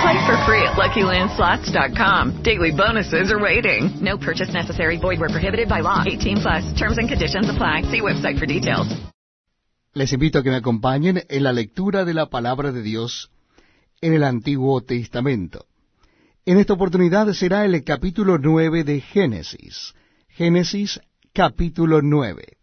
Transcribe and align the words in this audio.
Play 0.00 0.16
for 0.24 0.36
free 0.46 0.62
at 0.62 0.76
LuckyLandSlots.com. 0.80 2.42
Daily 2.42 2.70
bonuses 2.70 3.30
are 3.30 3.38
waiting. 3.38 4.00
No 4.00 4.16
purchase 4.16 4.50
necessary. 4.50 4.96
Void 4.96 5.20
where 5.20 5.28
prohibited 5.28 5.68
by 5.68 5.80
law. 5.80 6.02
18 6.06 6.38
plus. 6.38 6.72
Terms 6.72 6.96
and 6.96 7.06
conditions 7.06 7.50
apply. 7.50 7.82
See 7.82 8.00
website 8.00 8.38
for 8.38 8.46
details. 8.46 8.88
Les 9.92 10.12
invito 10.12 10.38
a 10.38 10.42
que 10.42 10.50
me 10.50 10.56
acompañen 10.56 11.24
en 11.28 11.42
la 11.42 11.52
lectura 11.52 12.04
de 12.04 12.14
la 12.14 12.26
palabra 12.26 12.72
de 12.72 12.80
Dios 12.80 13.30
en 14.00 14.14
el 14.14 14.24
Antiguo 14.24 14.80
Testamento. 14.80 15.66
En 16.46 16.58
esta 16.58 16.72
oportunidad 16.72 17.30
será 17.34 17.64
el 17.66 17.84
capítulo 17.84 18.38
9 18.38 18.84
de 18.84 19.00
Génesis. 19.00 19.94
Génesis 20.28 21.00
capítulo 21.34 22.00
9. 22.02 22.56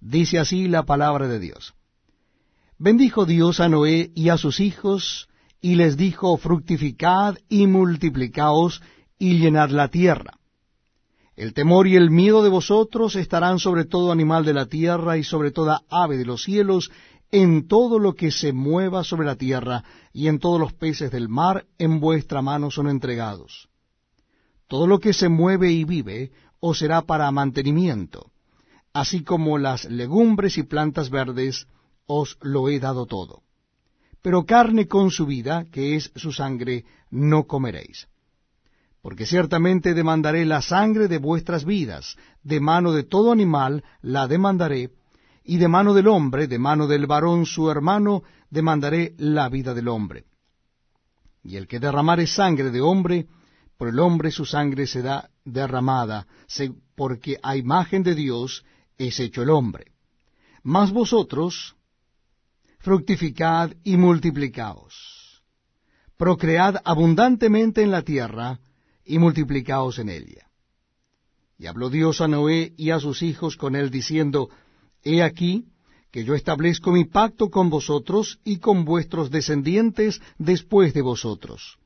Dice 0.00 0.38
así 0.38 0.68
la 0.68 0.84
palabra 0.84 1.28
de 1.28 1.38
Dios. 1.38 1.74
Bendijo 2.78 3.26
Dios 3.26 3.60
a 3.60 3.68
Noé 3.68 4.10
y 4.14 4.30
a 4.30 4.38
sus 4.38 4.60
hijos, 4.60 5.28
y 5.60 5.74
les 5.74 5.96
dijo, 5.96 6.36
fructificad 6.36 7.36
y 7.48 7.66
multiplicaos 7.66 8.82
y 9.18 9.38
llenad 9.38 9.70
la 9.70 9.88
tierra. 9.88 10.38
El 11.36 11.54
temor 11.54 11.86
y 11.86 11.96
el 11.96 12.10
miedo 12.10 12.42
de 12.42 12.48
vosotros 12.48 13.14
estarán 13.16 13.58
sobre 13.58 13.84
todo 13.84 14.10
animal 14.10 14.44
de 14.44 14.54
la 14.54 14.66
tierra 14.66 15.18
y 15.18 15.24
sobre 15.24 15.50
toda 15.50 15.82
ave 15.88 16.16
de 16.16 16.24
los 16.24 16.42
cielos, 16.42 16.90
en 17.30 17.68
todo 17.68 17.98
lo 17.98 18.14
que 18.14 18.30
se 18.30 18.52
mueva 18.52 19.04
sobre 19.04 19.26
la 19.26 19.36
tierra, 19.36 19.84
y 20.12 20.28
en 20.28 20.38
todos 20.38 20.58
los 20.58 20.72
peces 20.72 21.10
del 21.10 21.28
mar 21.28 21.66
en 21.78 22.00
vuestra 22.00 22.42
mano 22.42 22.70
son 22.70 22.88
entregados. 22.88 23.68
Todo 24.66 24.86
lo 24.86 24.98
que 24.98 25.12
se 25.12 25.28
mueve 25.28 25.70
y 25.70 25.84
vive 25.84 26.32
os 26.60 26.78
será 26.78 27.02
para 27.02 27.30
mantenimiento, 27.30 28.32
así 28.92 29.22
como 29.22 29.58
las 29.58 29.84
legumbres 29.84 30.58
y 30.58 30.64
plantas 30.64 31.10
verdes, 31.10 31.66
os 32.06 32.36
lo 32.40 32.68
he 32.68 32.80
dado 32.80 33.06
todo. 33.06 33.42
Pero 34.28 34.44
carne 34.44 34.86
con 34.86 35.10
su 35.10 35.24
vida, 35.24 35.64
que 35.72 35.96
es 35.96 36.12
su 36.14 36.32
sangre, 36.32 36.84
no 37.10 37.44
comeréis. 37.44 38.08
Porque 39.00 39.24
ciertamente 39.24 39.94
demandaré 39.94 40.44
la 40.44 40.60
sangre 40.60 41.08
de 41.08 41.16
vuestras 41.16 41.64
vidas, 41.64 42.14
de 42.42 42.60
mano 42.60 42.92
de 42.92 43.04
todo 43.04 43.32
animal 43.32 43.84
la 44.02 44.28
demandaré, 44.28 44.90
y 45.44 45.56
de 45.56 45.66
mano 45.66 45.94
del 45.94 46.08
hombre, 46.08 46.46
de 46.46 46.58
mano 46.58 46.86
del 46.86 47.06
varón 47.06 47.46
su 47.46 47.70
hermano, 47.70 48.22
demandaré 48.50 49.14
la 49.16 49.48
vida 49.48 49.72
del 49.72 49.88
hombre. 49.88 50.26
Y 51.42 51.56
el 51.56 51.66
que 51.66 51.80
derramare 51.80 52.26
sangre 52.26 52.70
de 52.70 52.82
hombre, 52.82 53.28
por 53.78 53.88
el 53.88 53.98
hombre 53.98 54.30
su 54.30 54.44
sangre 54.44 54.86
será 54.86 55.30
derramada, 55.42 56.26
porque 56.94 57.38
a 57.42 57.56
imagen 57.56 58.02
de 58.02 58.14
Dios 58.14 58.62
es 58.98 59.20
hecho 59.20 59.40
el 59.42 59.48
hombre. 59.48 59.86
Mas 60.62 60.92
vosotros, 60.92 61.77
fructificad 62.78 63.72
y 63.84 63.96
multiplicaos. 63.96 65.42
Procread 66.16 66.76
abundantemente 66.84 67.82
en 67.82 67.90
la 67.90 68.02
tierra 68.02 68.60
y 69.04 69.18
multiplicaos 69.18 69.98
en 69.98 70.08
ella. 70.08 70.48
Y 71.58 71.66
habló 71.66 71.90
Dios 71.90 72.20
a 72.20 72.28
Noé 72.28 72.72
y 72.76 72.90
a 72.90 73.00
sus 73.00 73.22
hijos 73.22 73.56
con 73.56 73.74
él, 73.74 73.90
diciendo, 73.90 74.48
He 75.02 75.22
aquí 75.22 75.66
que 76.10 76.24
yo 76.24 76.34
establezco 76.34 76.92
mi 76.92 77.04
pacto 77.04 77.50
con 77.50 77.68
vosotros 77.68 78.38
y 78.44 78.58
con 78.58 78.84
vuestros 78.84 79.30
descendientes 79.30 80.20
después 80.38 80.94
de 80.94 81.02
vosotros, 81.02 81.78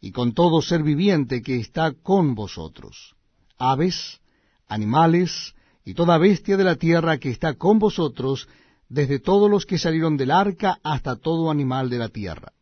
y 0.00 0.12
con 0.12 0.32
todo 0.32 0.62
ser 0.62 0.82
viviente 0.82 1.42
que 1.42 1.56
está 1.56 1.92
con 1.92 2.34
vosotros, 2.34 3.14
aves, 3.58 4.20
animales, 4.66 5.54
y 5.84 5.94
toda 5.94 6.18
bestia 6.18 6.56
de 6.56 6.64
la 6.64 6.76
tierra 6.76 7.18
que 7.18 7.30
está 7.30 7.54
con 7.54 7.78
vosotros, 7.78 8.48
desde 8.90 9.20
todos 9.20 9.48
los 9.48 9.66
que 9.66 9.78
salieron 9.78 10.16
del 10.16 10.32
arca 10.32 10.80
hasta 10.82 11.14
todo 11.16 11.50
animal 11.50 11.88
de 11.88 11.98
la 11.98 12.08
tierra. 12.08 12.52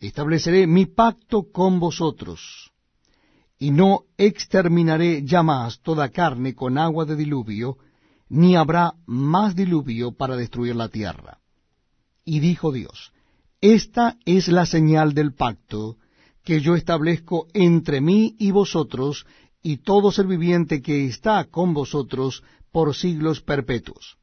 Estableceré 0.00 0.66
mi 0.66 0.86
pacto 0.86 1.52
con 1.52 1.78
vosotros, 1.78 2.72
y 3.58 3.70
no 3.70 4.04
exterminaré 4.16 5.24
ya 5.24 5.42
más 5.42 5.80
toda 5.80 6.08
carne 6.08 6.54
con 6.54 6.78
agua 6.78 7.04
de 7.04 7.16
diluvio, 7.16 7.76
ni 8.28 8.56
habrá 8.56 8.94
más 9.06 9.54
diluvio 9.54 10.12
para 10.12 10.36
destruir 10.36 10.74
la 10.74 10.88
tierra. 10.88 11.38
Y 12.24 12.40
dijo 12.40 12.72
Dios, 12.72 13.12
Esta 13.60 14.16
es 14.24 14.48
la 14.48 14.64
señal 14.66 15.12
del 15.12 15.34
pacto 15.34 15.96
que 16.44 16.60
yo 16.60 16.76
establezco 16.76 17.46
entre 17.52 18.00
mí 18.00 18.36
y 18.38 18.52
vosotros, 18.52 19.26
y 19.62 19.78
todo 19.78 20.12
ser 20.12 20.26
viviente 20.26 20.80
que 20.80 21.06
está 21.06 21.44
con 21.44 21.74
vosotros 21.74 22.42
por 22.72 22.94
siglos 22.94 23.42
perpetuos 23.42 24.16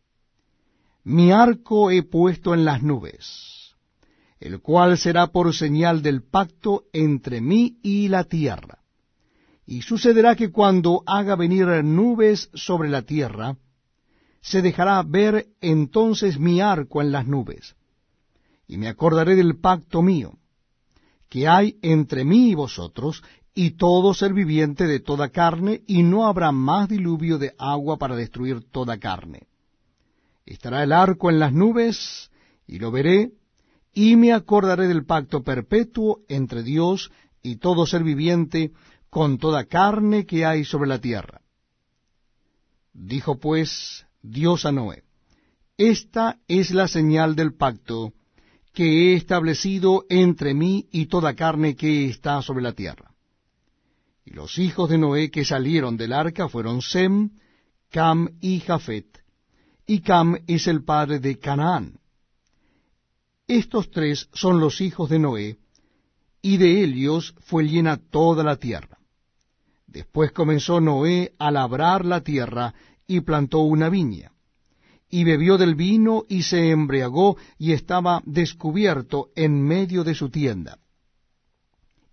mi 1.04 1.32
arco 1.32 1.92
he 1.92 2.04
puesto 2.04 2.54
en 2.54 2.64
las 2.64 2.82
nubes, 2.82 3.76
el 4.40 4.62
cual 4.62 4.98
será 4.98 5.28
por 5.28 5.54
señal 5.54 6.02
del 6.02 6.24
pacto 6.24 6.86
entre 6.94 7.42
mí 7.42 7.78
y 7.84 8.08
la 8.08 8.24
tierra. 8.24 8.80
Y 9.66 9.82
sucederá 9.82 10.36
que 10.36 10.52
cuando 10.52 11.04
haga 11.06 11.36
venir 11.36 11.68
nubes 11.84 12.50
sobre 12.54 12.90
la 12.90 13.02
tierra, 13.02 13.58
se 14.42 14.62
dejará 14.62 15.02
ver 15.04 15.48
entonces 15.62 16.40
mi 16.40 16.62
arco 16.62 17.02
en 17.02 17.12
las 17.12 17.28
nubes, 17.28 17.76
y 18.68 18.78
me 18.78 18.88
acordaré 18.88 19.36
del 19.36 19.60
pacto 19.60 20.02
mío, 20.02 20.38
que 21.30 21.48
hay 21.48 21.78
entre 21.82 22.24
mí 22.24 22.52
y 22.52 22.56
vosotros, 22.56 23.24
y 23.56 23.72
todo 23.72 24.14
ser 24.14 24.34
viviente 24.34 24.88
de 24.88 25.00
toda 25.00 25.30
carne, 25.30 25.84
y 25.86 26.04
no 26.04 26.28
habrá 26.28 26.52
más 26.52 26.90
diluvio 26.90 27.38
de 27.38 27.54
agua 27.58 27.98
para 27.98 28.16
destruir 28.16 28.64
toda 28.72 28.98
carne 28.98 29.48
estará 30.46 30.84
el 30.84 30.92
arco 30.92 31.30
en 31.30 31.40
las 31.40 31.54
nubes, 31.54 32.32
y 32.68 32.80
lo 32.80 32.92
veré, 32.92 33.32
y 33.94 34.16
me 34.16 34.34
acordaré 34.34 34.88
del 34.88 35.06
pacto 35.06 35.44
perpetuo 35.44 36.22
entre 36.28 36.64
Dios 36.64 37.12
y 37.42 37.58
todo 37.58 37.86
ser 37.86 38.04
viviente, 38.04 38.72
con 39.10 39.38
toda 39.38 39.66
carne 39.66 40.26
que 40.26 40.46
hay 40.46 40.66
sobre 40.66 40.90
la 40.90 41.00
tierra. 41.00 41.42
Dijo 42.94 43.38
pues 43.40 44.06
Dios 44.22 44.66
a 44.66 44.72
Noé, 44.72 45.04
Esta 45.78 46.40
es 46.48 46.72
la 46.72 46.88
señal 46.88 47.36
del 47.36 47.54
pacto 47.54 48.14
que 48.74 48.84
he 48.84 49.16
establecido 49.16 50.06
entre 50.10 50.56
mí 50.56 50.88
y 50.92 51.06
toda 51.06 51.36
carne 51.36 51.76
que 51.76 52.08
está 52.08 52.42
sobre 52.42 52.64
la 52.64 52.74
tierra. 52.74 53.14
Y 54.26 54.32
los 54.32 54.58
hijos 54.58 54.90
de 54.90 54.98
Noé 54.98 55.30
que 55.30 55.46
salieron 55.46 55.96
del 55.96 56.14
arca 56.14 56.50
fueron 56.50 56.82
Sem, 56.82 57.32
Cam 57.92 58.30
y 58.42 58.62
Jafet 58.62 59.23
y 59.86 60.02
Cam 60.02 60.38
es 60.48 60.68
el 60.68 60.84
padre 60.84 61.20
de 61.20 61.40
Canaán. 61.40 62.00
Estos 63.48 63.92
tres 63.92 64.30
son 64.34 64.60
los 64.60 64.80
hijos 64.82 65.10
de 65.10 65.20
Noé, 65.20 65.58
y 66.42 66.58
de 66.58 66.84
ellos 66.84 67.36
fue 67.42 67.66
llena 67.66 67.98
toda 67.98 68.44
la 68.44 68.58
tierra. 68.58 68.98
Después 69.88 70.32
comenzó 70.32 70.80
Noé 70.80 71.34
a 71.38 71.52
labrar 71.52 72.06
la 72.06 72.22
tierra 72.22 72.74
y 73.06 73.22
plantó 73.22 73.60
una 73.60 73.90
viña, 73.90 74.32
y 75.10 75.24
bebió 75.24 75.58
del 75.58 75.76
vino 75.76 76.24
y 76.28 76.44
se 76.44 76.72
embriagó 76.72 77.38
y 77.58 77.74
estaba 77.74 78.22
descubierto 78.26 79.30
en 79.36 79.62
medio 79.62 80.04
de 80.04 80.16
su 80.16 80.30
tienda. 80.30 80.80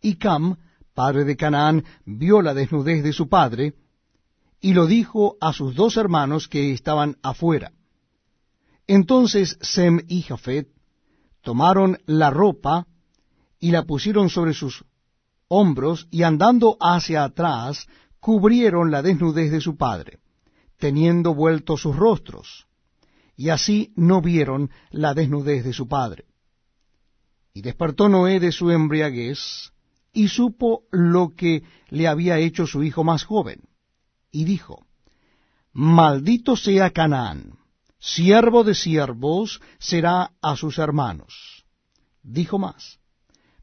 Y 0.02 0.17
Cam, 0.17 0.56
padre 0.94 1.25
de 1.25 1.37
Canaán, 1.37 1.84
vio 2.05 2.43
la 2.43 2.52
desnudez 2.52 3.02
de 3.02 3.12
su 3.12 3.28
padre, 3.28 3.75
y 4.60 4.74
lo 4.74 4.86
dijo 4.86 5.36
a 5.40 5.52
sus 5.52 5.74
dos 5.74 5.96
hermanos 5.96 6.48
que 6.48 6.72
estaban 6.72 7.16
afuera. 7.22 7.72
Entonces 8.86 9.58
Sem 9.60 10.00
y 10.08 10.22
Jafet 10.22 10.68
tomaron 11.42 11.98
la 12.06 12.30
ropa 12.30 12.86
y 13.58 13.70
la 13.70 13.84
pusieron 13.84 14.28
sobre 14.28 14.52
sus 14.52 14.84
hombros 15.48 16.08
y 16.10 16.22
andando 16.22 16.76
hacia 16.80 17.24
atrás 17.24 17.86
cubrieron 18.20 18.90
la 18.90 19.02
desnudez 19.02 19.50
de 19.50 19.60
su 19.60 19.76
padre, 19.76 20.18
teniendo 20.78 21.34
vueltos 21.34 21.80
sus 21.80 21.96
rostros. 21.96 22.66
y 23.36 23.48
así 23.48 23.94
no 23.96 24.20
vieron 24.20 24.70
la 24.90 25.14
desnudez 25.14 25.64
de 25.64 25.72
su 25.72 25.88
padre. 25.88 26.26
Y 27.54 27.62
despertó 27.62 28.06
Noé 28.10 28.38
de 28.38 28.52
su 28.52 28.70
embriaguez, 28.70 29.72
y 30.12 30.28
supo 30.28 30.82
lo 30.90 31.30
que 31.34 31.62
le 31.88 32.06
había 32.06 32.38
hecho 32.38 32.66
su 32.66 32.82
hijo 32.82 33.02
más 33.02 33.24
joven, 33.24 33.62
y 34.31 34.44
dijo, 34.44 34.87
Maldito 35.73 36.56
sea 36.56 36.91
Canaán, 36.91 37.59
siervo 37.99 38.65
de 38.65 38.75
siervos 38.75 39.61
será 39.79 40.32
a 40.41 40.56
sus 40.56 40.79
hermanos. 40.79 41.65
Dijo 42.23 42.59
más, 42.59 42.99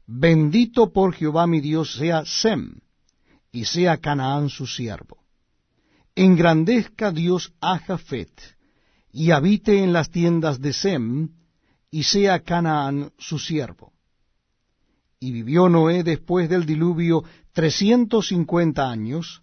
Bendito 0.06 0.90
por 0.92 1.12
Jehová 1.12 1.46
mi 1.46 1.60
Dios 1.60 1.94
sea 1.94 2.24
Sem, 2.24 2.80
y 3.52 3.66
sea 3.66 3.98
Canaán 3.98 4.48
su 4.48 4.66
siervo. 4.66 5.18
Engrandezca 6.14 7.12
Dios 7.12 7.52
a 7.60 7.78
Jafet, 7.78 8.32
y 9.12 9.30
habite 9.32 9.82
en 9.82 9.92
las 9.92 10.10
tiendas 10.10 10.60
de 10.60 10.72
Sem, 10.72 11.28
y 11.90 12.04
sea 12.04 12.40
Canaán 12.40 13.12
su 13.18 13.38
siervo. 13.38 13.92
Y 15.20 15.32
vivió 15.32 15.68
Noé 15.68 16.02
después 16.04 16.48
del 16.48 16.64
diluvio 16.64 17.24
trescientos 17.52 18.28
cincuenta 18.28 18.90
años, 18.90 19.42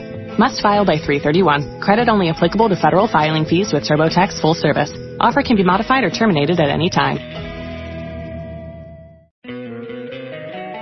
Must 0.39 0.61
file 0.61 0.85
by 0.85 0.97
331. 0.97 1.81
Credit 1.81 2.07
only 2.09 2.29
applicable 2.29 2.69
to 2.69 2.75
federal 2.75 3.07
filing 3.07 3.45
fees 3.45 3.73
with 3.73 3.83
TurboTax 3.83 4.39
full 4.41 4.55
service. 4.55 4.93
Offer 5.19 5.43
can 5.43 5.57
be 5.57 5.63
modified 5.63 6.03
or 6.03 6.09
terminated 6.09 6.59
at 6.59 6.69
any 6.69 6.89
time. 6.89 7.19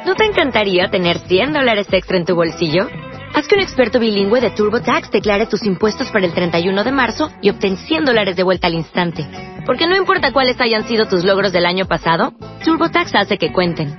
¿No 0.05 0.15
te 0.15 0.25
encantaría 0.25 0.89
tener 0.89 1.19
100 1.19 1.53
dólares 1.53 1.87
extra 1.91 2.17
en 2.17 2.25
tu 2.25 2.35
bolsillo? 2.35 2.87
Haz 3.33 3.47
que 3.47 3.55
un 3.55 3.61
experto 3.61 3.99
bilingüe 3.99 4.41
de 4.41 4.49
TurboTax 4.49 5.11
declare 5.11 5.45
tus 5.45 5.63
impuestos 5.65 6.09
para 6.09 6.25
el 6.25 6.33
31 6.33 6.83
de 6.83 6.91
marzo 6.91 7.29
y 7.41 7.49
obtén 7.49 7.77
100 7.77 8.05
dólares 8.05 8.35
de 8.35 8.43
vuelta 8.43 8.67
al 8.67 8.73
instante. 8.73 9.27
Porque 9.65 9.87
no 9.87 9.95
importa 9.95 10.31
cuáles 10.31 10.59
hayan 10.61 10.87
sido 10.87 11.05
tus 11.05 11.23
logros 11.23 11.51
del 11.51 11.65
año 11.65 11.85
pasado, 11.85 12.33
TurboTax 12.63 13.13
hace 13.15 13.37
que 13.37 13.51
cuenten. 13.51 13.98